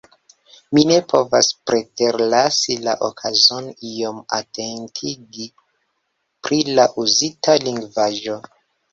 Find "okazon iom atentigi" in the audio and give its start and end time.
3.07-5.45